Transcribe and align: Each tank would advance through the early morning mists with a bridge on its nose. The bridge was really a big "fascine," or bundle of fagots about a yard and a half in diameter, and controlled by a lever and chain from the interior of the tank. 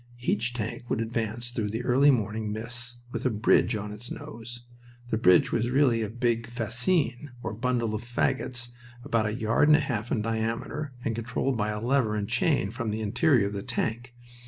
Each 0.21 0.51
tank 0.51 0.89
would 0.89 0.99
advance 0.99 1.51
through 1.51 1.69
the 1.69 1.83
early 1.83 2.09
morning 2.09 2.51
mists 2.51 2.95
with 3.11 3.23
a 3.23 3.29
bridge 3.29 3.75
on 3.75 3.91
its 3.91 4.09
nose. 4.09 4.61
The 5.09 5.17
bridge 5.19 5.51
was 5.51 5.69
really 5.69 6.01
a 6.01 6.09
big 6.09 6.47
"fascine," 6.47 7.29
or 7.43 7.53
bundle 7.53 7.93
of 7.93 8.01
fagots 8.01 8.71
about 9.03 9.27
a 9.27 9.31
yard 9.35 9.67
and 9.67 9.77
a 9.77 9.79
half 9.79 10.11
in 10.11 10.23
diameter, 10.23 10.91
and 11.05 11.13
controlled 11.13 11.55
by 11.55 11.69
a 11.69 11.79
lever 11.79 12.15
and 12.15 12.27
chain 12.27 12.71
from 12.71 12.89
the 12.89 13.01
interior 13.01 13.45
of 13.45 13.53
the 13.53 13.61
tank. 13.61 14.15